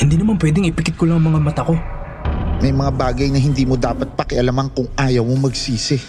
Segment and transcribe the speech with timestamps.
[0.00, 1.76] Hindi naman pwedeng ipikit ko lang ang mga mata ko.
[2.64, 6.00] May mga bagay na hindi mo dapat pakialaman kung ayaw mo magsisi.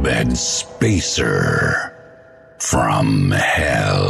[0.00, 1.76] Bed Spacer
[2.56, 4.08] from Hell.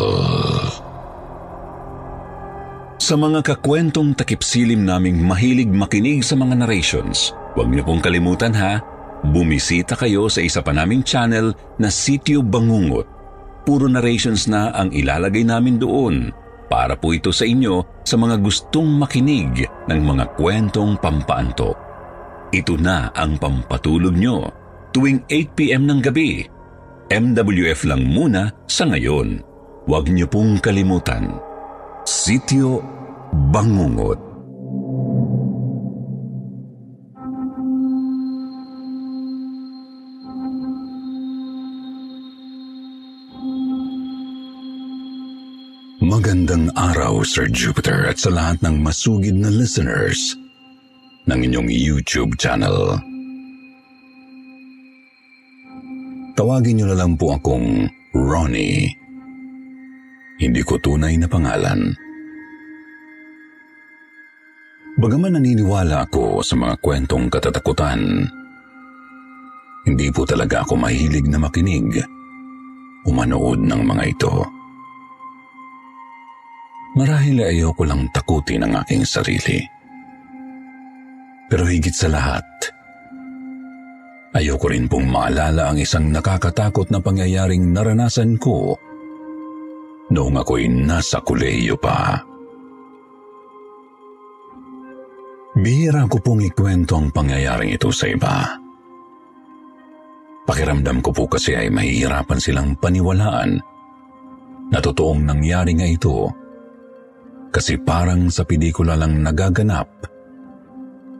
[3.02, 8.78] Sa mga kakwentong takipsilim naming mahilig makinig sa mga narrations, huwag niyo pong kalimutan ha,
[9.34, 11.50] bumisita kayo sa isa pa naming channel
[11.82, 13.10] na Sityo Bangungot.
[13.66, 16.30] Puro narrations na ang ilalagay namin doon
[16.72, 21.76] para po ito sa inyo sa mga gustong makinig ng mga kwentong pampaanto.
[22.48, 24.48] Ito na ang pampatulog nyo
[24.88, 26.40] tuwing 8pm ng gabi.
[27.12, 29.44] MWF lang muna sa ngayon.
[29.84, 31.36] Huwag niyo pong kalimutan.
[32.08, 32.80] Sityo
[33.52, 34.31] Bangungot.
[46.12, 50.36] Magandang araw, Sir Jupiter, at sa lahat ng masugid na listeners
[51.24, 53.00] ng inyong YouTube channel.
[56.36, 58.92] Tawagin niyo na lang po akong Ronnie.
[60.36, 61.96] Hindi ko tunay na pangalan.
[65.00, 68.28] Bagaman naniniwala ako sa mga kwentong katatakutan,
[69.88, 72.04] hindi po talaga ako mahilig na makinig
[73.00, 74.60] o manood ng mga ito.
[76.92, 79.64] Marahil ay ayoko lang takutin ang aking sarili.
[81.48, 82.44] Pero higit sa lahat,
[84.36, 88.76] ayoko rin pong maalala ang isang nakakatakot na pangyayaring naranasan ko
[90.12, 92.20] noong ako'y nasa kuleyo pa.
[95.56, 98.56] Bihira ko pong ikwento ang pangyayaring ito sa iba.
[100.44, 103.60] Pakiramdam ko po kasi ay mahihirapan silang paniwalaan
[104.72, 106.41] na totoong nangyari nga ito
[107.52, 109.88] kasi parang sa pelikula lang nagaganap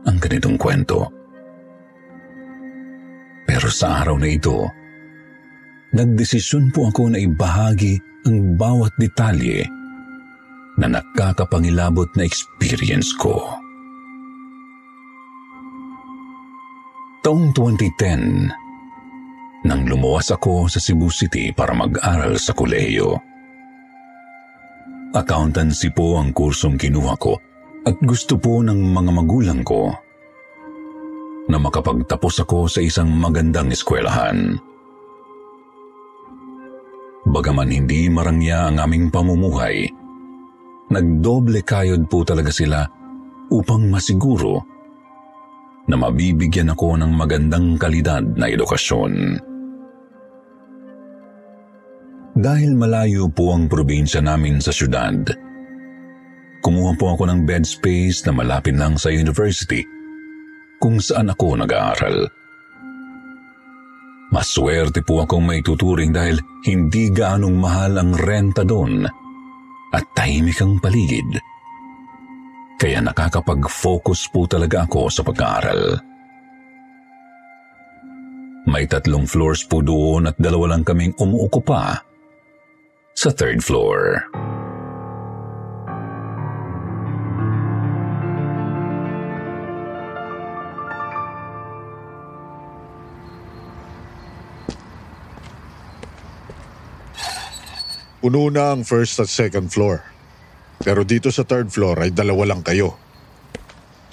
[0.09, 1.13] ang ganitong kwento.
[3.45, 4.65] Pero sa araw na ito,
[5.93, 9.69] nagdesisyon po ako na ibahagi ang bawat detalye
[10.81, 13.61] na nakakapangilabot na experience ko.
[17.23, 23.32] Taong 2010, nang lumuwas ako sa Cebu City para mag-aral sa kolehiyo.
[25.13, 27.37] Accountancy po ang kursong kinuha ko
[27.85, 29.93] at gusto po ng mga magulang ko
[31.53, 34.57] na makapagtapos ako sa isang magandang eskwelahan.
[37.29, 39.85] Bagaman hindi marangya ang aming pamumuhay,
[40.89, 42.81] nagdoble kayod po talaga sila
[43.53, 44.65] upang masiguro
[45.93, 49.37] na mabibigyan ako ng magandang kalidad na edukasyon.
[52.33, 55.21] Dahil malayo po ang probinsya namin sa syudad,
[56.65, 59.85] kumuha po ako ng bed space na malapit lang sa university
[60.81, 62.25] kung saan ako nag-aaral.
[64.33, 69.05] Maswerte po akong may tuturing dahil hindi gaanong mahal ang renta doon
[69.93, 71.37] at tahimik ang paligid.
[72.81, 76.01] Kaya nakakapag-focus po talaga ako sa pag-aaral.
[78.73, 82.12] May tatlong floors po doon at dalawa lang kaming umuuko pa
[83.13, 84.29] sa third floor.
[98.23, 99.99] Puno na ang first at second floor.
[100.79, 102.95] Pero dito sa third floor ay dalawa lang kayo.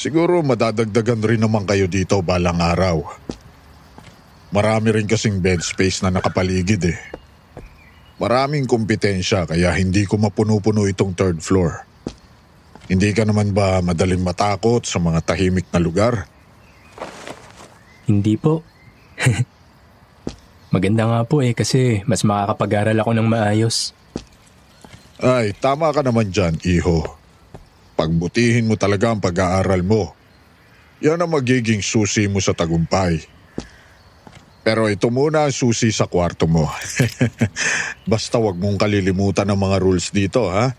[0.02, 3.06] Siguro madadagdagan rin naman kayo dito balang araw.
[4.50, 7.19] Marami rin kasing bed space na nakapaligid eh.
[8.20, 11.88] Maraming kompetensya kaya hindi ko mapuno-puno itong third floor.
[12.92, 16.28] Hindi ka naman ba madaling matakot sa mga tahimik na lugar?
[18.04, 18.60] Hindi po.
[20.76, 23.96] Maganda nga po eh kasi mas makakapag-aral ako ng maayos.
[25.20, 27.08] Ay, tama ka naman dyan, iho.
[27.96, 30.12] Pagbutihin mo talaga ang pag-aaral mo.
[31.00, 33.39] Yan ang magiging susi mo sa tagumpay.
[34.64, 36.68] Pero ito muna ang susi sa kwarto mo.
[38.12, 40.76] Basta wag mong kalilimutan ang mga rules dito, ha?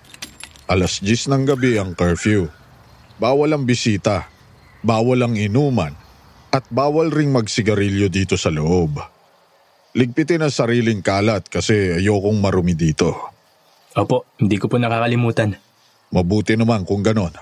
[0.70, 2.46] Alas 10 ng gabi ang curfew.
[3.18, 4.30] Bawal ang bisita,
[4.80, 5.92] bawal ang inuman,
[6.54, 8.96] at bawal ring magsigarilyo dito sa loob.
[9.90, 13.10] Ligpitin ang sariling kalat kasi ayokong marumi dito.
[13.98, 15.58] Opo, hindi ko po nakakalimutan.
[16.14, 17.34] Mabuti naman kung ganon.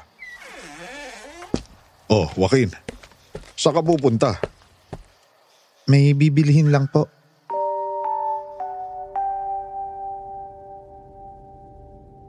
[2.09, 2.73] Oh, Joaquin.
[3.53, 4.41] Saan ka pupunta?
[5.89, 7.09] May bibilihin lang po.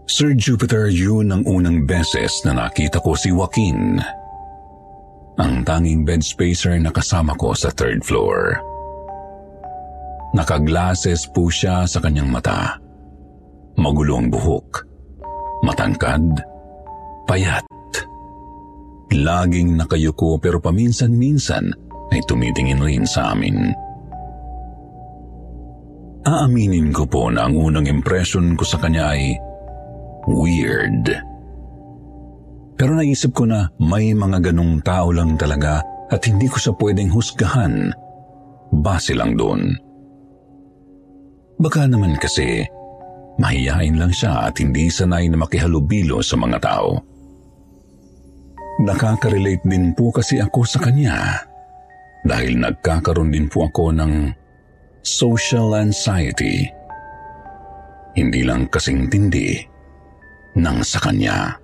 [0.08, 4.00] Sir Jupiter, yun ang unang beses na nakita ko si Joaquin.
[5.40, 8.60] Ang tanging bed spacer na kasama ko sa third floor.
[10.36, 12.80] Nakaglases po siya sa kanyang mata.
[13.76, 14.88] Magulong buhok.
[15.68, 16.44] Matangkad.
[17.28, 17.68] Payat.
[19.16, 23.74] Laging nakayuko pero paminsan-minsan ay tumitingin rin sa amin.
[26.28, 29.40] Aaminin ko po na ang unang impression ko sa kanya ay
[30.28, 31.10] weird.
[32.76, 37.12] Pero naisip ko na may mga ganong tao lang talaga at hindi ko siya pwedeng
[37.12, 37.92] husgahan.
[38.70, 39.74] Base lang doon.
[41.60, 42.64] Baka naman kasi
[43.42, 47.00] mahiyain lang siya at hindi sanay na makihalubilo sa mga tao.
[48.80, 51.49] Nakaka-relate din po kasi ako sa kanya
[52.24, 54.34] dahil nagkakaroon din po ako ng
[55.04, 56.68] social anxiety.
[58.18, 59.64] Hindi lang kasing tindi
[60.60, 61.56] ng sa kanya.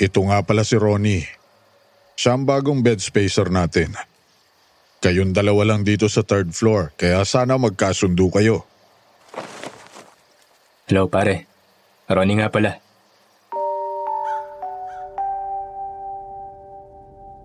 [0.00, 1.28] Ito nga pala si Ronnie.
[2.16, 3.96] Siya ang bagong bed spacer natin.
[5.00, 8.64] Kayong dalawa lang dito sa third floor, kaya sana magkasundo kayo.
[10.88, 11.48] Hello pare.
[12.08, 12.89] Ronnie nga pala.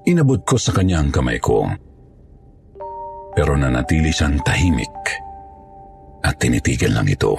[0.06, 1.66] Inabot ko sa kanya ang kamay ko.
[3.34, 4.94] Pero nanatili siyang tahimik
[6.22, 7.34] at tinitigil lang ito.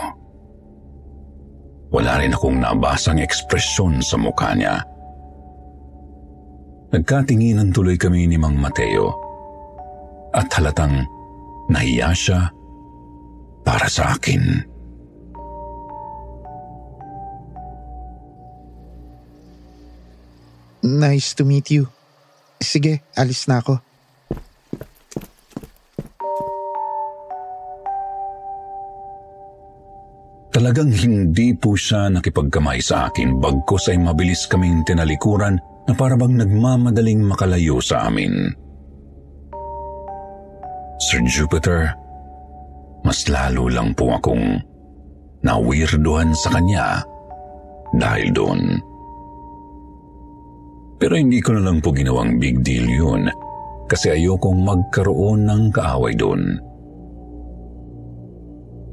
[1.95, 4.83] Wala rin akong nabasang ekspresyon sa mukha niya.
[6.91, 9.15] Nagkatinginan tuloy kami ni Mang Mateo
[10.35, 11.07] at halatang
[11.71, 12.51] nahiya siya
[13.63, 14.67] para sa akin.
[20.87, 21.96] Nice to meet you.
[22.61, 23.79] Sige, alis na ako.
[30.57, 37.21] Talagang hindi po siya nakipagkamay sa akin bagkos ay mabilis kaming tinalikuran na parabang nagmamadaling
[37.21, 38.57] makalayo sa amin.
[40.97, 41.93] Sir Jupiter,
[43.05, 44.57] mas lalo lang po akong
[45.45, 47.05] nawirduhan sa kanya
[47.93, 48.81] dahil doon.
[50.97, 53.29] Pero hindi ko na lang po ginawang big deal yun
[53.87, 56.57] kasi ayokong magkaroon ng kaaway doon.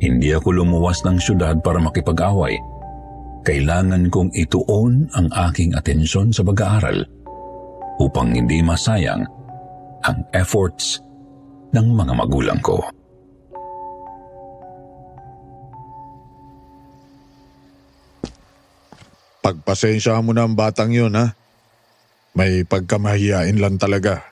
[0.03, 2.59] Hindi ako lumuwas ng syudad para makipag-away.
[3.47, 7.07] Kailangan kong ituon ang aking atensyon sa pag-aaral
[8.03, 9.23] upang hindi masayang
[10.03, 10.99] ang efforts
[11.71, 12.83] ng mga magulang ko.
[19.43, 21.35] Pagpasensya mo na ang batang yun, ha?
[22.33, 24.25] May pagkamahiyain lang talaga.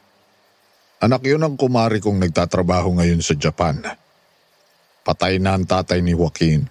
[1.01, 3.81] Anak yun ang kumari kong nagtatrabaho ngayon sa Japan.
[5.01, 6.65] Patay na ang tatay ni Joaquin.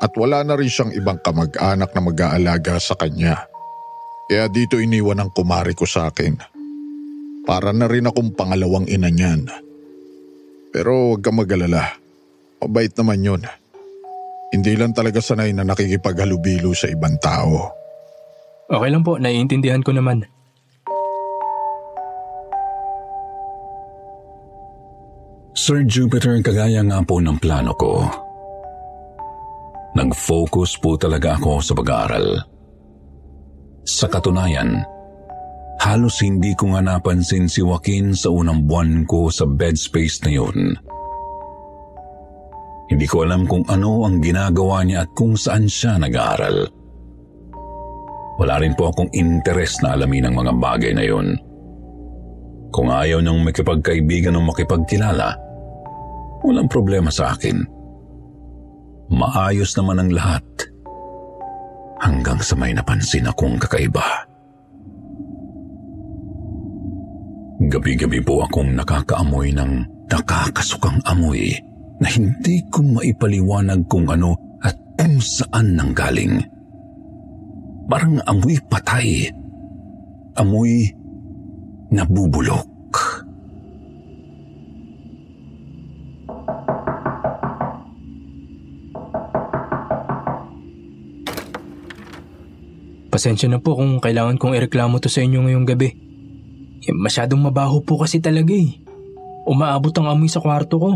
[0.00, 3.48] At wala na rin siyang ibang kamag-anak na mag-aalaga sa kanya.
[4.28, 6.36] Kaya dito iniwan ang kumari ko sa akin.
[7.44, 9.48] Para na rin akong pangalawang ina niyan.
[10.72, 12.00] Pero huwag kang mag-alala.
[12.60, 13.42] Mabait naman yun.
[14.52, 17.72] Hindi lang talaga sanay na nakikipaghalubilo sa ibang tao.
[18.68, 20.24] Okay lang po, naiintindihan ko naman.
[25.54, 28.02] Sir Jupiter, kagaya nga po ng plano ko.
[29.94, 32.42] Nag-focus po talaga ako sa pag-aaral.
[33.86, 34.82] Sa katunayan,
[35.78, 40.34] halos hindi ko nga napansin si Joaquin sa unang buwan ko sa bed space na
[40.34, 40.74] yun.
[42.90, 46.66] Hindi ko alam kung ano ang ginagawa niya at kung saan siya nag-aaral.
[48.42, 51.38] Wala rin po akong interes na alamin ang mga bagay na yun.
[52.74, 55.43] Kung ayaw niyang makipagkaibigan o makipagkilala,
[56.44, 57.64] walang problema sa akin.
[59.08, 60.44] Maayos naman ang lahat.
[62.04, 64.04] Hanggang sa may napansin akong kakaiba.
[67.64, 69.72] Gabi-gabi po akong nakakaamoy ng
[70.12, 71.56] nakakasukang amoy
[71.96, 76.44] na hindi ko maipaliwanag kung ano at kung saan nanggaling.
[77.88, 79.32] Parang amoy patay
[80.36, 80.90] amoy
[81.94, 82.73] nabubulok.
[93.14, 95.94] Pasensya na po kung kailangan kong ireklamo to sa inyo ngayong gabi.
[96.82, 98.74] Eh, masyadong mabaho po kasi talaga eh.
[99.46, 100.90] Umaabot ang amoy sa kwarto ko.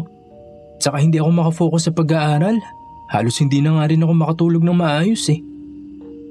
[0.82, 2.58] Tsaka hindi ako makafocus sa pag-aaral.
[3.14, 5.38] Halos hindi na nga rin ako makatulog ng maayos eh.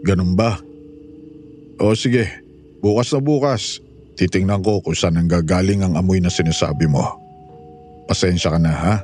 [0.04, 0.60] Ganun ba?
[1.80, 2.28] O sige,
[2.84, 3.80] bukas na bukas.
[4.20, 7.16] Titingnan ko kung saan ang gagaling ang amoy na sinasabi mo.
[8.12, 8.96] Pasensya ka na ha?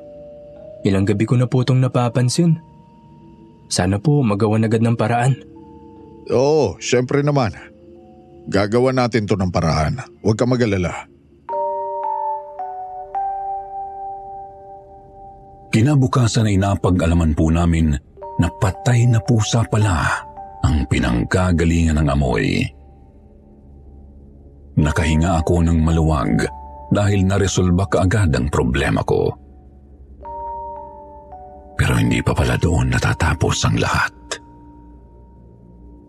[0.83, 2.59] Ilang gabi ko na po itong napapansin.
[3.71, 5.52] Sana po magawan agad ng paraan.
[6.31, 7.51] Oo, syempre naman.
[8.47, 9.99] Gagawa natin to ng paraan.
[10.23, 11.07] Huwag ka magalala.
[15.73, 17.97] Kinabukasan ay napag-alaman po namin
[18.37, 20.05] na patay na pusa pala
[20.61, 22.61] ang pinanggagalingan ng amoy.
[24.77, 26.45] Nakahinga ako ng maluwag
[26.93, 29.33] dahil naresolba kaagad ang problema ko.
[31.73, 34.13] Pero hindi pa pala doon natatapos ang lahat.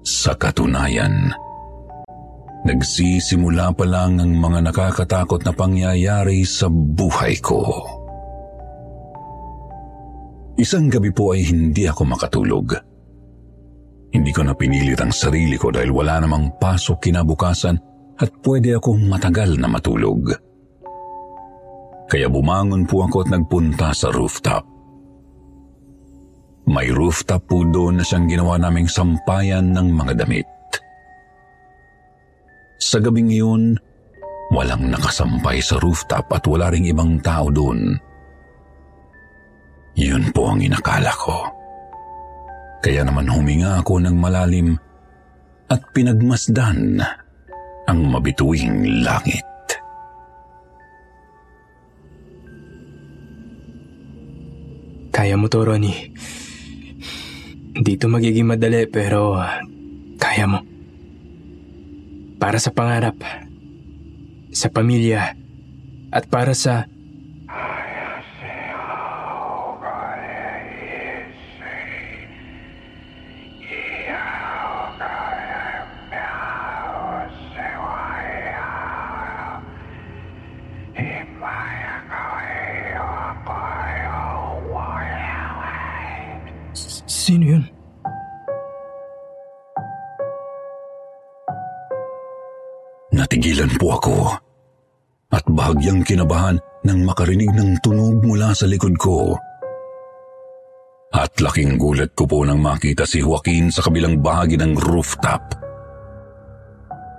[0.04, 1.32] Sa katunayan,
[2.68, 7.64] nagsisimula pa lang ang mga nakakatakot na pangyayari sa buhay ko.
[10.60, 12.76] Isang gabi po ay hindi ako makatulog.
[14.12, 17.80] Hindi ko na pinilit ang sarili ko dahil wala namang pasok kinabukasan
[18.20, 20.36] at pwede akong matagal na matulog.
[22.12, 24.73] Kaya bumangon po ako at nagpunta sa rooftop.
[26.64, 30.48] May rooftop po doon na siyang ginawa naming sampayan ng mga damit.
[32.80, 33.76] Sa gabing iyon,
[34.48, 38.00] walang nakasampay sa rooftop at wala ring ibang tao doon.
[39.94, 41.44] Yun po ang inakala ko.
[42.80, 44.76] Kaya naman huminga ako ng malalim
[45.68, 47.00] at pinagmasdan
[47.84, 49.44] ang mabituing langit.
[55.14, 56.10] Kaya mo to, Ronnie.
[57.74, 59.34] Dito magiging madali pero
[60.22, 60.62] kaya mo.
[62.38, 63.18] Para sa pangarap,
[64.54, 65.34] sa pamilya,
[66.14, 66.86] at para sa
[93.44, 94.16] Natigilan po ako
[95.28, 99.36] at bahagyang kinabahan nang makarinig ng tunog mula sa likod ko.
[101.12, 105.60] At laking gulat ko po nang makita si Joaquin sa kabilang bahagi ng rooftop.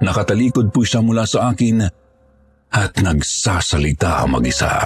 [0.02, 1.86] Nakatalikod po siya mula sa akin
[2.74, 4.82] at nagsasalita mag-isa.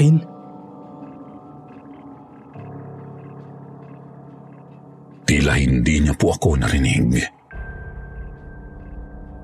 [0.00, 0.16] Joaquin?
[5.28, 7.20] Tila hindi niya po ako narinig.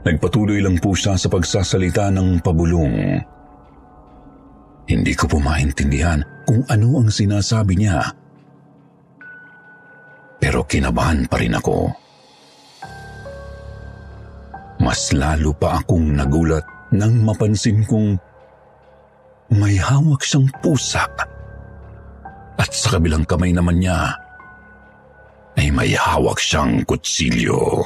[0.06, 3.20] Nagpatuloy lang po siya sa pagsasalita ng pabulong.
[4.86, 8.06] Hindi ko po maintindihan kung ano ang sinasabi niya.
[10.38, 11.90] Pero kinabahan pa rin ako.
[14.78, 16.62] Mas lalo pa akong nagulat
[16.94, 18.14] nang mapansin kong
[19.52, 21.06] may hawak siyang pusa.
[22.56, 24.16] At sa kabilang kamay naman niya
[25.56, 27.84] ay may hawak siyang kutsilyo.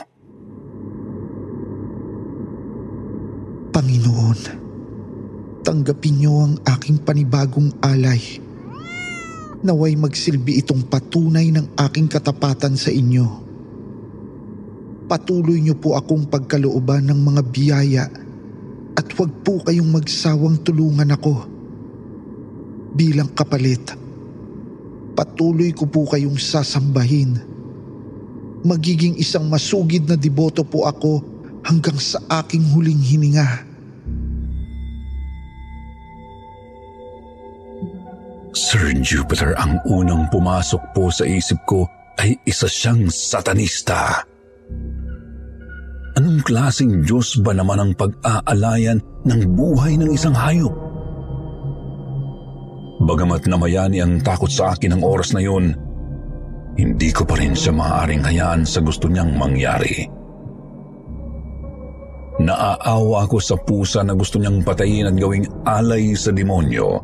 [3.70, 4.40] Panginoon,
[5.62, 8.18] tanggapin niyo ang aking panibagong alay.
[9.60, 13.28] Naway magsilbi itong patunay ng aking katapatan sa inyo.
[15.10, 18.04] Patuloy niyo po akong pagkalooban ng mga biyaya
[18.94, 21.49] at huwag po kayong magsawang tulungan ako.
[22.90, 23.94] Bilang kapalit,
[25.14, 27.38] patuloy ko po kayong sasambahin.
[28.66, 31.22] Magiging isang masugid na deboto po ako
[31.64, 33.70] hanggang sa aking huling hininga.
[38.50, 41.86] Sir Jupiter ang unang pumasok po sa isip ko
[42.18, 44.26] ay isa siyang satanista.
[46.18, 50.89] Anong klaseng Diyos ba naman ang pag-aalayan ng buhay ng isang hayop?
[53.00, 55.72] Bagamat namayani ang takot sa akin ng oras na yun,
[56.76, 60.04] hindi ko pa rin siya maaaring hayaan sa gusto niyang mangyari.
[62.40, 67.00] Naaawa ako sa pusa na gusto niyang patayin at gawing alay sa demonyo.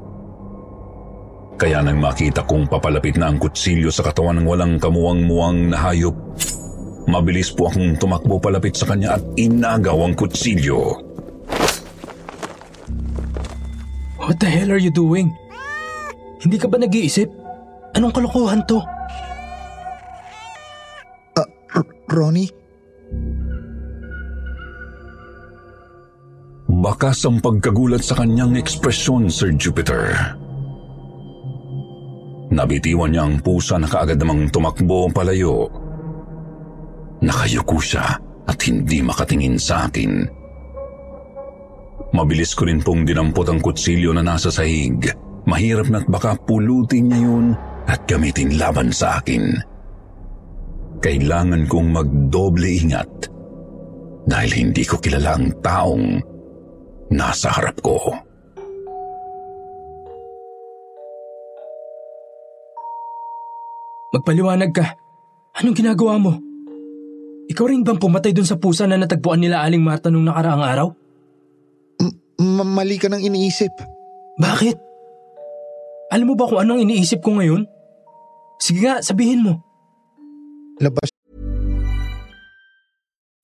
[1.57, 6.13] Kaya nang makita kong papalapit na ang kutsilyo sa katawan ng walang kamuwang-muwang na hayop,
[7.09, 11.01] mabilis po akong tumakbo palapit sa kanya at inagaw ang kutsilyo.
[14.21, 15.33] What the hell are you doing?
[16.41, 17.29] Hindi ka ba nag-iisip?
[17.97, 18.79] Anong kalokohan to?
[21.37, 21.49] Ah,
[21.81, 22.53] R- Ronnie?
[26.77, 30.13] Bakas ang pagkagulat sa kanyang ekspresyon, Sir Jupiter.
[32.53, 35.67] Nabitiwan niya ang pusa na kaagad namang tumakbo palayo.
[37.25, 40.29] Nakayuko siya at hindi makatingin sa akin.
[42.15, 45.11] Mabilis ko rin pong dinampot ang kutsilyo na nasa sahig.
[45.47, 47.47] Mahirap na't baka pulutin niya yun
[47.87, 49.55] at gamitin laban sa akin.
[50.99, 53.31] Kailangan kong magdoble ingat
[54.27, 56.07] dahil hindi ko kilala ang taong
[57.15, 57.95] nasa harap ko.
[64.11, 64.87] Magpaliwanag ka.
[65.63, 66.33] Anong ginagawa mo?
[67.47, 70.89] Ikaw rin bang pumatay dun sa pusa na natagpuan nila Aling Marta nung nakaraang araw?
[72.03, 73.71] M- mali ka ng iniisip.
[74.43, 74.86] Bakit?
[76.17, 77.69] Alam mo ba kung anong iniisip ko ngayon?
[78.57, 79.61] Sige nga, sabihin mo.
[80.81, 81.13] Labas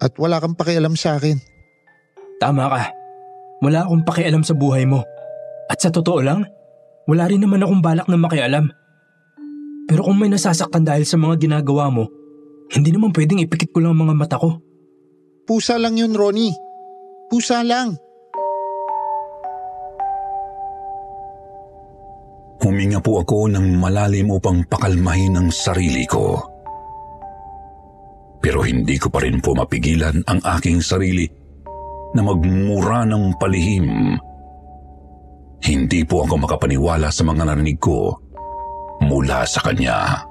[0.00, 1.36] At wala kang pakialam sa akin.
[2.40, 2.82] Tama ka.
[3.60, 5.04] Wala akong pakialam sa buhay mo.
[5.68, 6.48] At sa totoo lang,
[7.04, 8.72] wala rin naman akong balak na makialam.
[9.84, 12.08] Pero kung may nasasaktan dahil sa mga ginagawa mo,
[12.72, 14.56] hindi naman pwedeng ipikit ko lang ang mga mata ko.
[15.44, 16.54] Pusa lang yun, Ronnie.
[17.28, 17.98] Pusa lang.
[22.60, 26.49] Huminga po ako ng malalim upang pakalmahin ang sarili ko.
[28.40, 31.28] Pero hindi ko pa rin po mapigilan ang aking sarili
[32.16, 34.16] na magmura ng palihim.
[35.60, 38.16] Hindi po ako makapaniwala sa mga narinig ko
[39.04, 40.24] mula sa kanya.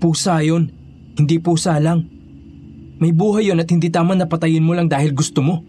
[0.00, 0.72] Pusa yun.
[1.16, 2.04] Hindi pusa lang.
[2.96, 5.60] May buhay yun at hindi tama na patayin mo lang dahil gusto mo.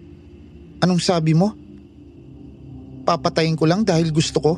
[0.80, 1.52] Anong sabi mo?
[3.04, 4.54] Papatayin ko lang dahil gusto ko?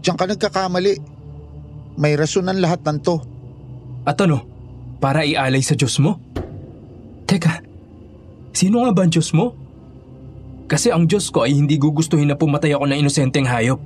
[0.00, 1.21] Diyan ka nagkakamali.
[1.96, 3.20] May rason ang lahat ng to.
[4.08, 4.44] At ano?
[5.02, 6.18] Para ialay sa Diyos mo?
[7.26, 7.64] Teka,
[8.54, 9.56] sino nga ba ang Diyos mo?
[10.70, 13.76] Kasi ang Diyos ko ay hindi gugustuhin na pumatay ako ng inosenteng hayop.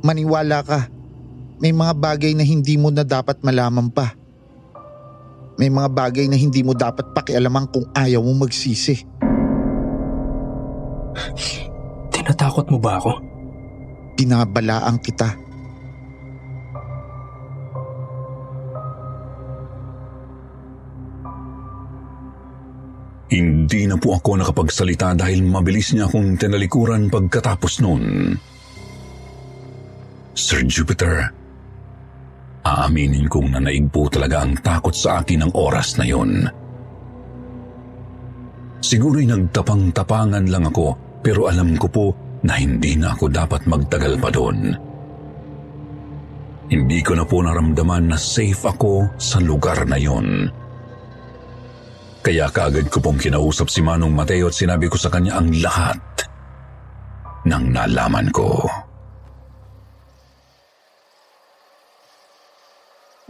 [0.00, 0.88] Maniwala ka.
[1.60, 4.16] May mga bagay na hindi mo na dapat malaman pa.
[5.60, 9.04] May mga bagay na hindi mo dapat pakialaman kung ayaw mo magsisi.
[12.16, 13.20] Tinatakot mo ba ako?
[14.16, 15.49] Binabalaan kita.
[23.70, 28.34] Hindi na po ako nakapagsalita dahil mabilis niya akong tinalikuran pagkatapos noon.
[30.34, 31.30] Sir Jupiter,
[32.66, 36.50] aaminin kong nanaig po talaga ang takot sa akin ng oras na yon.
[38.82, 42.06] Siguro'y nagtapang-tapangan lang ako pero alam ko po
[42.42, 44.58] na hindi na ako dapat magtagal pa doon.
[46.74, 50.50] Hindi ko na po naramdaman na safe ako sa lugar na yon.
[52.20, 56.00] Kaya kaagad ko pong kinausap si Manong Mateo at sinabi ko sa kanya ang lahat
[57.48, 58.68] ng nalaman ko.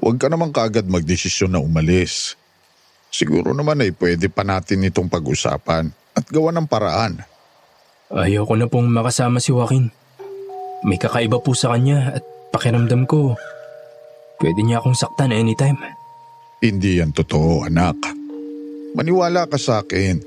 [0.02, 2.34] Huwag ka naman kaagad magdesisyon na umalis.
[3.14, 7.22] Siguro naman ay pwede pa natin itong pag-usapan at gawa ng paraan.
[8.10, 9.86] Ayaw ko na pong makasama si Joaquin.
[10.82, 13.38] May kakaiba po sa kanya at pakiramdam ko,
[14.42, 15.78] pwede niya akong saktan anytime.
[16.58, 18.19] Hindi yan totoo, anak.
[18.94, 20.18] Maniwala ka sa akin.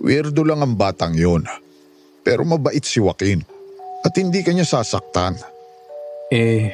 [0.00, 1.44] Weirdo lang ang batang yon.
[2.24, 3.40] Pero mabait si Joaquin.
[4.04, 5.36] At hindi kanya sasaktan.
[6.32, 6.72] Eh,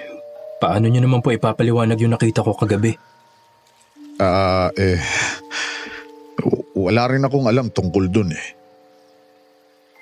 [0.62, 2.94] paano niyo naman po ipapaliwanag yung nakita ko kagabi?
[4.18, 4.98] Ah, eh...
[6.76, 8.46] Wala rin akong alam tungkol dun eh.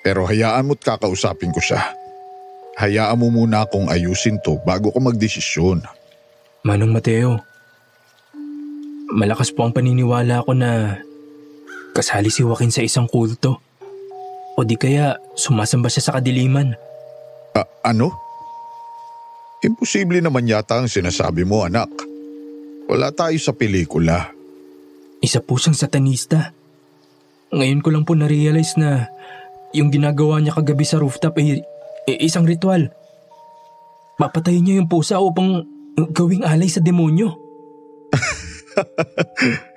[0.02, 1.80] Pero hayaan mo't kakausapin ko siya.
[2.76, 5.86] Hayaan mo muna akong ayusin to bago ko magdesisyon.
[6.66, 7.38] Manong Mateo,
[9.12, 11.00] malakas po ang paniniwala ko na
[11.92, 13.60] kasali si Joaquin sa isang kulto.
[14.54, 16.72] O di kaya sumasamba siya sa kadiliman.
[17.58, 18.14] Ah, ano?
[19.64, 21.90] Imposible naman yata ang sinasabi mo, anak.
[22.86, 24.30] Wala tayo sa pelikula.
[25.24, 26.52] Isa po siyang satanista.
[27.54, 29.08] Ngayon ko lang po na-realize na
[29.72, 31.64] yung ginagawa niya kagabi sa rooftop ay,
[32.06, 32.92] ay isang ritual.
[34.20, 35.66] Papatayin niya yung pusa upang
[36.12, 37.34] gawing alay sa demonyo.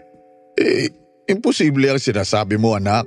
[0.58, 0.90] Eh,
[1.30, 3.06] imposible ang sinasabi mo, anak.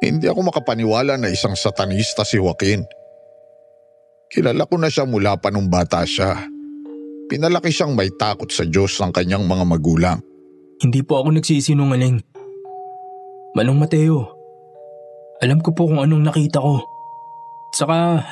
[0.00, 2.88] Hindi ako makapaniwala na isang satanista si Joaquin.
[4.32, 6.40] Kilala ko na siya mula pa nung bata siya.
[7.28, 10.18] Pinalaki siyang may takot sa Diyos ng kanyang mga magulang.
[10.80, 12.16] Hindi po ako nagsisinungaling.
[13.52, 14.24] Manong Mateo,
[15.44, 16.80] alam ko po kung anong nakita ko.
[17.76, 18.24] Saka,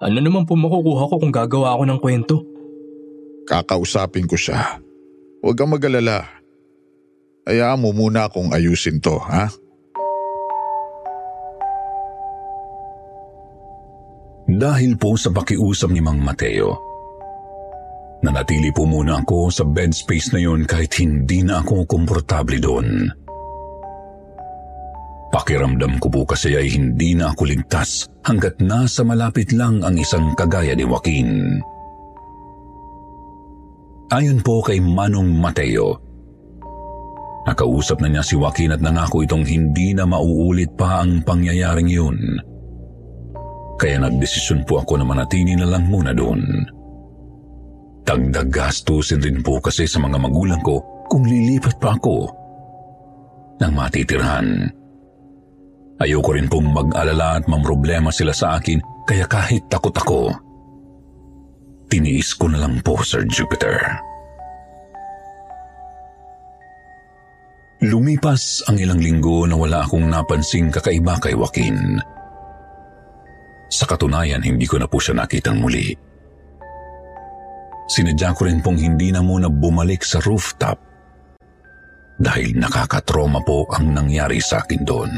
[0.00, 2.36] ano naman po makukuha ko kung gagawa ako ng kwento?
[3.44, 4.80] Kakausapin ko siya.
[5.38, 6.26] Huwag kang magalala.
[7.46, 9.48] Hayaan mo muna akong ayusin to, ha?
[14.48, 16.72] Dahil po sa pakiusap ni Mang Mateo,
[18.24, 23.12] nanatili po muna ako sa bed space na yon kahit hindi na ako komportable doon.
[25.28, 30.32] Pakiramdam ko po kasi ay hindi na ako ligtas hanggat nasa malapit lang ang isang
[30.32, 31.60] kagaya ni Joaquin.
[34.08, 36.00] Ayon po kay Manong Mateo,
[37.44, 42.16] nakausap na niya si Joaquin at nangako itong hindi na mauulit pa ang pangyayaring yun.
[43.76, 46.40] Kaya nagdesisyon po ako na manatili na lang muna doon.
[48.08, 52.32] Dagdag gastusin rin po kasi sa mga magulang ko kung lilipat pa ako
[53.60, 54.72] ng matitirhan.
[56.00, 60.32] Ayoko rin pong mag-alala at mamroblema sila sa akin kaya kahit takot ako,
[61.88, 63.80] tiniis ko na lang po, Sir Jupiter.
[67.78, 72.02] Lumipas ang ilang linggo na wala akong napansing kakaiba kay Joaquin.
[73.70, 75.94] Sa katunayan, hindi ko na po siya nakitang muli.
[77.88, 80.76] Sinadya ko rin pong hindi na muna bumalik sa rooftop
[82.18, 85.12] dahil nakakatroma po ang nangyari sa akin doon.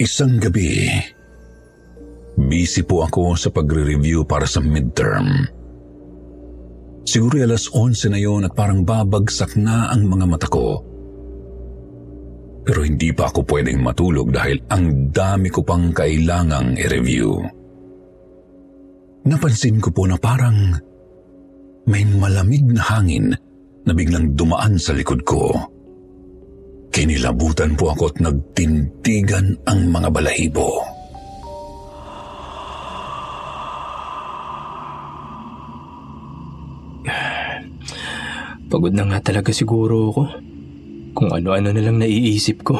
[0.00, 0.88] Isang gabi,
[2.36, 5.48] busy po ako sa pagre-review para sa midterm.
[7.06, 10.82] Siguro alas 11 na yon at parang babagsak na ang mga mata ko.
[12.66, 17.38] Pero hindi pa ako pwedeng matulog dahil ang dami ko pang kailangang i-review.
[19.26, 20.74] Napansin ko po na parang
[21.86, 23.30] may malamig na hangin
[23.86, 25.54] na biglang dumaan sa likod ko.
[26.90, 30.95] Kinilabutan po ako at nagtintigan ang mga balahibo.
[38.66, 40.22] Pagod na nga talaga siguro ako.
[41.14, 42.74] Kung ano-ano na lang naiisip ko.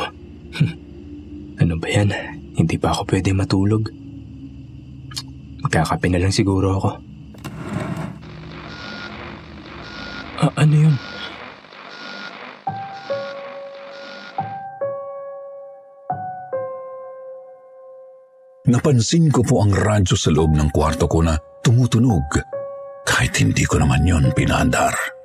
[1.62, 2.10] ano ba yan?
[2.58, 3.86] Hindi pa ako pwede matulog.
[5.62, 6.90] Magkakape na lang siguro ako.
[10.36, 10.96] Ah, ano yun?
[18.66, 22.26] Napansin ko po ang radyo sa loob ng kwarto ko na tumutunog
[23.06, 25.15] kahit hindi ko naman yon pinandar.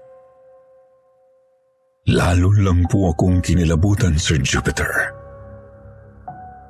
[2.11, 5.15] Lalo lang po akong kinilabutan, Sir Jupiter.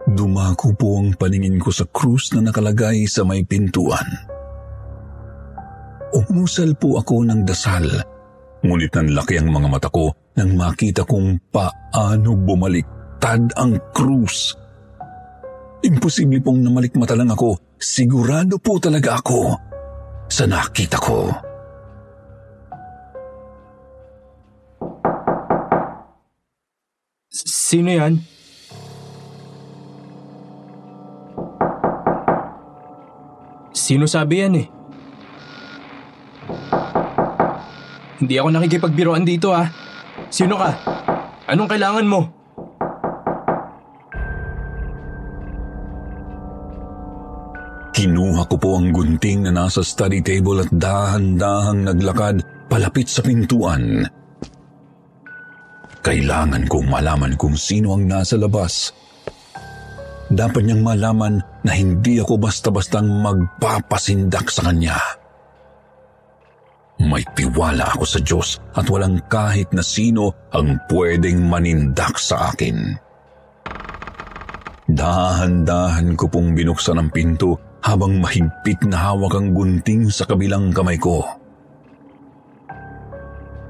[0.05, 4.05] Dumako po ang paningin ko sa krus na nakalagay sa may pintuan.
[6.13, 7.89] Umusal po ako ng dasal.
[8.61, 14.53] Ngunit nanlaki ang mga mata ko nang makita kong paano bumaliktad ang krus.
[15.81, 17.57] Imposible pong namalikmata lang ako.
[17.81, 19.57] Sigurado po talaga ako
[20.29, 21.49] sa nakita ko.
[27.71, 28.19] Sino yan?
[33.71, 34.67] Sino sabi yan eh?
[38.19, 39.71] Hindi ako nakikipagbiroan dito ah.
[40.27, 40.75] Sino ka?
[41.47, 42.21] Anong kailangan mo?
[47.95, 54.19] Kinuha ko po ang gunting na nasa study table at dahan-dahang naglakad palapit sa pintuan.
[56.01, 58.89] Kailangan kong malaman kung sino ang nasa labas.
[60.33, 64.97] Dapat niyang malaman na hindi ako basta-bastang magpapasindak sa kanya.
[67.01, 72.97] May tiwala ako sa Diyos at walang kahit na sino ang pwedeng manindak sa akin.
[74.89, 80.97] Dahan-dahan ko pong binuksan ang pinto habang mahigpit na hawak ang gunting sa kabilang kamay
[80.97, 81.21] ko.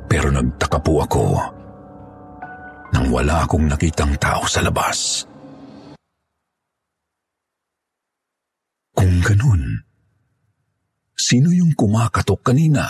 [0.08, 1.24] Pero nagtaka po ako
[2.92, 5.24] nang wala akong nakitang tao sa labas.
[8.92, 9.64] Kung ganun,
[11.16, 12.86] sino yung kumakatok kanina?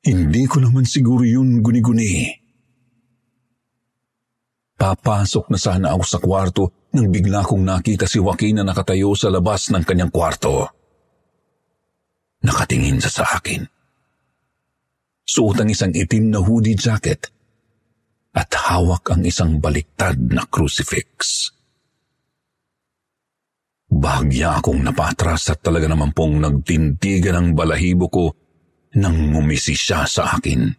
[0.00, 2.40] Hindi ko naman siguro yun guni-guni.
[4.80, 6.64] Papasok na sana ako sa kwarto
[6.96, 10.72] nang bigla kong nakita si Joaquin na nakatayo sa labas ng kanyang kwarto.
[12.40, 13.60] Nakatingin siya sa akin.
[15.20, 17.39] Suot ang isang itim na hoodie jacket
[18.30, 21.50] at hawak ang isang baliktad na crucifix.
[23.90, 28.26] Bahagya akong napatras at talaga naman pong nagtintigan ang balahibo ko
[28.94, 30.70] nang ngumisi siya sa akin.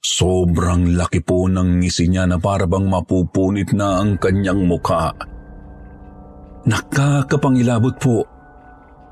[0.00, 5.12] Sobrang laki po ng ngisi niya na parabang mapupunit na ang kanyang mukha.
[6.64, 8.24] Nakakapangilabot po.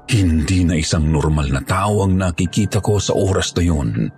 [0.08, 4.08] Hindi na isang normal na tao ang nakikita ko sa oras na yun.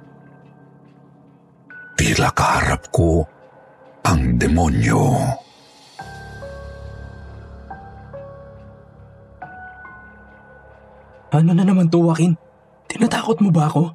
[2.00, 3.28] Tila kaharap ko
[4.08, 5.20] ang demonyo.
[11.28, 12.40] Ano na naman to, Joaquin?
[12.88, 13.92] Tinatakot mo ba ako?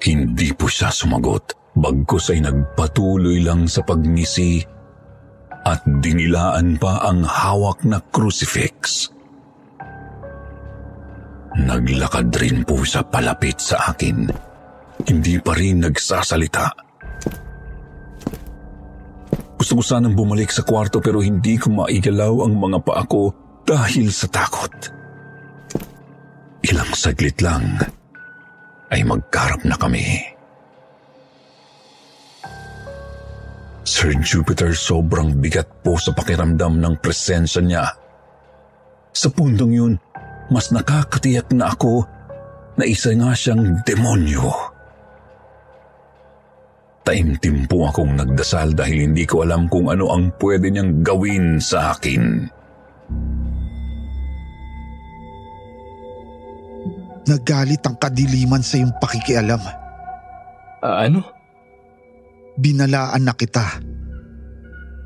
[0.00, 1.52] Hindi po siya sumagot.
[1.76, 4.64] Bagkus ay nagpatuloy lang sa pagngisi
[5.68, 9.12] at dinilaan pa ang hawak na crucifix.
[11.56, 14.28] Naglakad rin po siya palapit sa akin.
[15.08, 16.66] Hindi pa rin nagsasalita.
[19.56, 23.32] Gusto ko sanang bumalik sa kwarto pero hindi ko maigalaw ang mga paa ko
[23.64, 24.92] dahil sa takot.
[26.60, 27.80] Ilang saglit lang
[28.92, 30.04] ay magkarap na kami.
[33.86, 37.86] Sir Jupiter sobrang bigat po sa pakiramdam ng presensya niya.
[39.16, 39.92] Sa pundong yun,
[40.50, 42.06] mas nakakatiyak na ako
[42.76, 44.50] na isa nga siyang demonyo.
[47.06, 51.94] Taimtim po akong nagdasal dahil hindi ko alam kung ano ang pwede niyang gawin sa
[51.94, 52.50] akin.
[57.26, 59.62] Nagalit ang kadiliman sa iyong pakikialam.
[60.82, 61.22] Ah, ano?
[62.58, 63.82] Binalaan na kita.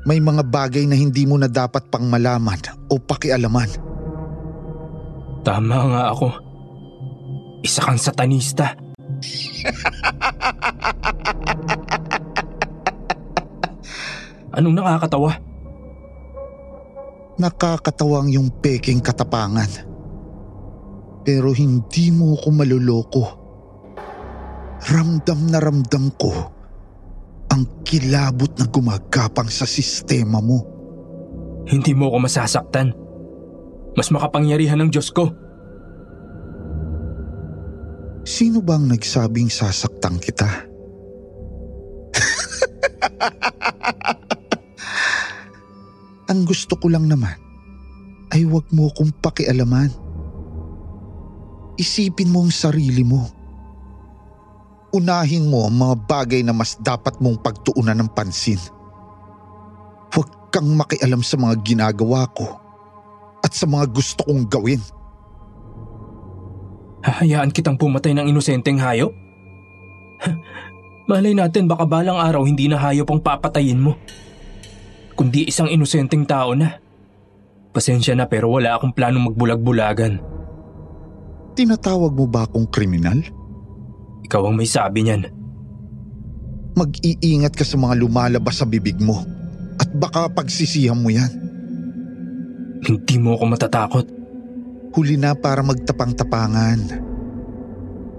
[0.05, 2.57] May mga bagay na hindi mo na dapat pang malaman
[2.89, 3.90] o pakialaman.
[5.41, 6.27] Tama nga ako.
[7.65, 8.77] Isa kang satanista.
[14.53, 15.31] Anong nakakatawa?
[17.41, 19.89] Nakakatawang yung peking katapangan.
[21.25, 23.23] Pero hindi mo ko maluloko.
[24.81, 26.33] Ramdam na ramdam ko
[27.49, 30.65] ang kilabot na gumagapang sa sistema mo.
[31.65, 33.00] Hindi mo ako masasaktan.
[33.91, 35.35] Mas makapangyarihan ng Diyos ko.
[38.23, 40.47] Sino bang nagsabing sasaktan kita?
[46.31, 47.35] ang gusto ko lang naman
[48.31, 49.91] ay wag mo kong pakialaman.
[51.75, 53.27] Isipin mo ang sarili mo.
[54.95, 58.59] Unahin mo ang mga bagay na mas dapat mong pagtuunan ng pansin.
[60.15, 62.60] Huwag kang makialam sa mga ginagawa ko
[63.51, 64.79] at sa mga gusto kong gawin.
[67.03, 69.11] Hahayaan kitang pumatay ng inosenteng hayop?
[71.11, 73.99] Malay natin baka balang araw hindi na hayop ang papatayin mo.
[75.19, 76.79] kundi isang inosenteng tao na.
[77.75, 80.23] Pasensya na pero wala akong planong magbulag-bulagan.
[81.51, 83.19] Tinatawag mo ba akong kriminal?
[84.23, 85.27] Ikaw ang may sabi niyan.
[86.79, 89.19] Mag-iingat ka sa mga lumalabas sa bibig mo
[89.75, 91.50] at baka pagsisihan mo yan.
[92.81, 94.05] Hindi mo ako matatakot.
[94.97, 96.79] Huli na para magtapang-tapangan.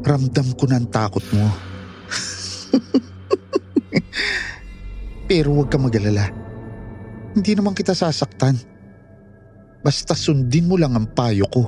[0.07, 1.47] Ramdam ko na ang takot mo.
[5.29, 6.31] Pero huwag ka magalala.
[7.35, 8.55] Hindi naman kita sasaktan.
[9.83, 11.67] Basta sundin mo lang ang payo ko.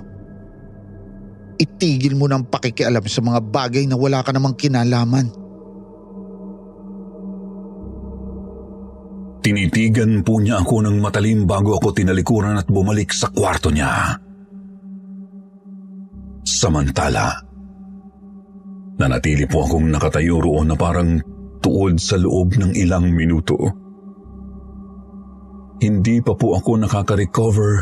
[1.58, 5.43] Itigil mo ng pakikialam sa mga bagay na wala ka namang kinalaman.
[9.44, 14.16] Tinitigan po niya ako ng matalim bago ako tinalikuran at bumalik sa kwarto niya.
[16.48, 17.44] Samantala,
[18.96, 21.20] nanatili po akong nakatayo roon na parang
[21.60, 23.56] tuod sa loob ng ilang minuto.
[25.84, 27.72] Hindi pa po ako nakaka-recover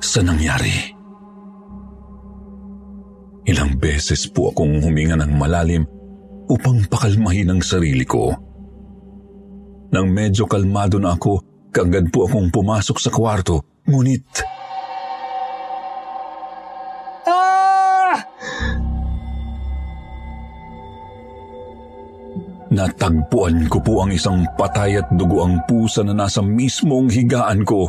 [0.00, 0.96] sa nangyari.
[3.44, 5.84] Ilang beses po akong huminga ng malalim
[6.48, 8.47] upang pakalmahin ang sarili ko.
[9.88, 11.40] Nang medyo kalmado na ako,
[11.72, 13.64] kaagad po akong pumasok sa kwarto.
[13.88, 14.24] Ngunit...
[17.24, 18.16] Ah!
[22.68, 27.88] Natagpuan ko po ang isang patay at dugo ang pusa na nasa mismong higaan ko.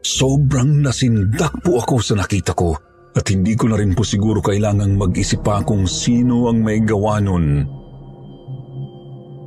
[0.00, 2.72] Sobrang nasindak po ako sa nakita ko
[3.12, 7.20] at hindi ko na rin po siguro kailangang mag-isip pa kung sino ang may gawa
[7.20, 7.79] nun.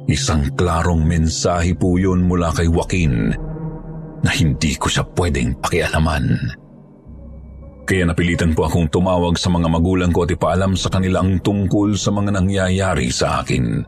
[0.04, 3.32] Isang klarong mensahe po yun mula kay Joaquin
[4.24, 6.56] na hindi ko siya pwedeng pakialaman.
[7.84, 11.96] Kaya napilitan po akong tumawag sa mga magulang ko at ipaalam sa kanila ang tungkol
[12.00, 13.84] sa mga nangyayari sa akin.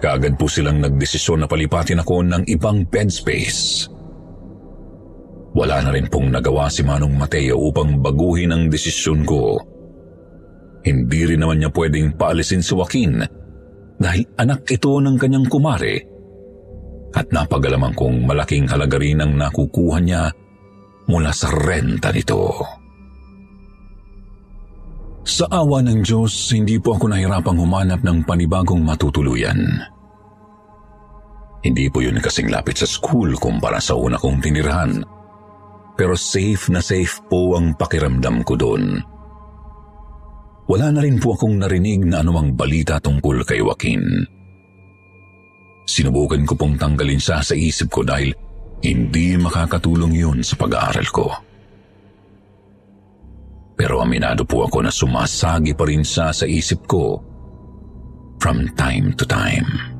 [0.00, 3.88] Kaagad po silang nagdesisyon na palipatin ako ng ibang bed space.
[5.56, 9.56] Wala na rin pong nagawa si Manong Mateo upang baguhin ang desisyon ko.
[10.84, 13.43] Hindi rin naman niya pwedeng paalisin si Joaquin
[13.98, 16.14] dahil anak ito ng kanyang kumare
[17.14, 20.22] at napagalaman kong malaking halaga rin ang nakukuha niya
[21.06, 22.50] mula sa renta nito.
[25.24, 29.56] Sa awa ng Diyos, hindi po ako nahirapang humanap ng panibagong matutuluyan.
[31.64, 35.00] Hindi po yun kasing lapit sa school kumpara sa una kong tinirahan.
[35.96, 39.00] Pero safe na safe po ang pakiramdam ko doon.
[40.64, 44.00] Wala na rin po akong narinig na anumang balita tungkol kay Joaquin.
[45.84, 48.32] Sinubukan ko pong tanggalin siya sa isip ko dahil
[48.80, 51.28] hindi makakatulong yun sa pag-aaral ko.
[53.76, 57.20] Pero aminado po ako na sumasagi pa rin siya sa isip ko
[58.40, 59.93] from time to time.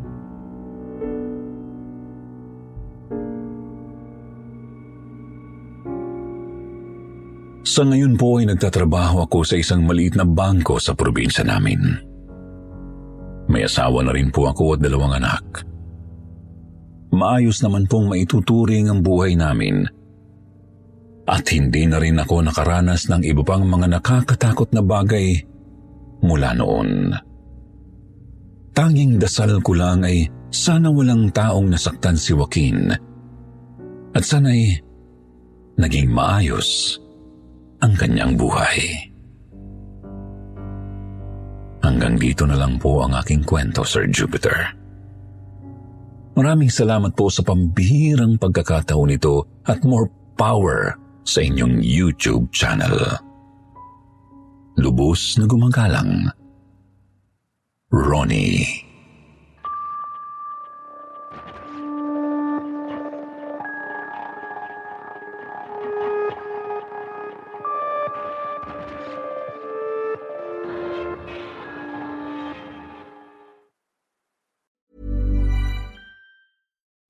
[7.64, 11.80] Sa ngayon po ay nagtatrabaho ako sa isang maliit na bangko sa probinsya namin.
[13.48, 15.64] May asawa na rin po ako at dalawang anak.
[17.16, 19.88] Maayos naman pong maituturing ang buhay namin.
[21.24, 25.40] At hindi na rin ako nakaranas ng iba pang mga nakakatakot na bagay
[26.20, 27.16] mula noon.
[28.76, 32.92] Tanging dasal ko lang ay sana walang taong nasaktan si Joaquin.
[34.12, 34.76] At sana'y
[35.80, 37.00] naging maayos
[37.84, 38.80] ang kanyang buhay.
[41.84, 44.72] Hanggang dito na lang po ang aking kwento, Sir Jupiter.
[46.32, 50.08] Maraming salamat po sa pambihirang pagkakataon nito at more
[50.40, 50.96] power
[51.28, 53.20] sa inyong YouTube channel.
[54.80, 56.32] Lubos na gumagalang,
[57.92, 58.83] Ronnie.